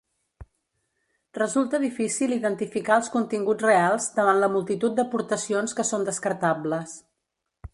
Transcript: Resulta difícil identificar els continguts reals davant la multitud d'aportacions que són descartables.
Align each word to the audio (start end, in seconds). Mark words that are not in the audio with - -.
Resulta 1.37 1.79
difícil 1.83 2.33
identificar 2.37 2.97
els 3.01 3.11
continguts 3.17 3.67
reals 3.67 4.09
davant 4.17 4.41
la 4.45 4.49
multitud 4.55 4.97
d'aportacions 5.01 5.77
que 5.81 5.87
són 5.91 6.09
descartables. 6.09 6.97